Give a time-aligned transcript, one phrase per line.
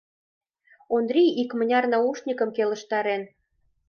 [0.95, 3.21] Ондрий икмыняр наушникым келыштарен.